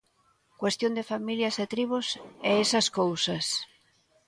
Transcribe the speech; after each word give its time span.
Cuestión 0.61 0.91
de 0.97 1.07
familias 1.11 1.55
e 1.63 1.65
tribos 1.73 2.07
e 2.49 2.51
esas 2.65 2.87
cousas. 2.99 3.45